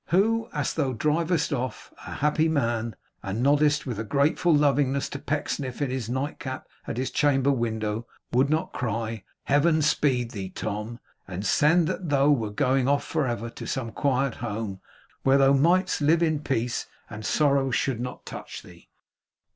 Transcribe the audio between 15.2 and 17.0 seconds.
where thou mightst live at peace,